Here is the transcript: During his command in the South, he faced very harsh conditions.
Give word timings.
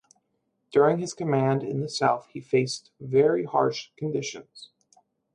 During 0.71 0.97
his 0.97 1.13
command 1.13 1.61
in 1.61 1.79
the 1.79 1.87
South, 1.87 2.27
he 2.33 2.41
faced 2.41 2.89
very 2.99 3.43
harsh 3.45 3.91
conditions. 3.99 4.71